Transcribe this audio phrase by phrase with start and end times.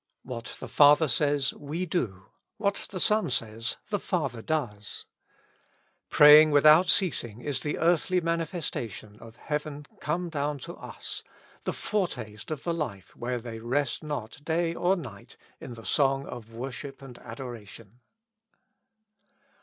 [0.23, 2.25] What the Father says, we do;
[2.57, 5.05] what the Son says, the Father does.
[6.09, 11.23] Praying without ceasing is the earthly manifestation of heaven come down to us,
[11.65, 15.85] the fore taste of the life where they rest not day or night in the
[15.85, 17.99] song of worship and adoration.